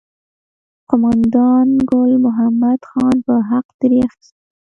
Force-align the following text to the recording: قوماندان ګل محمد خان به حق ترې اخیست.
قوماندان 0.89 1.67
ګل 1.89 2.11
محمد 2.25 2.79
خان 2.89 3.15
به 3.25 3.35
حق 3.49 3.67
ترې 3.79 3.97
اخیست. 4.07 4.33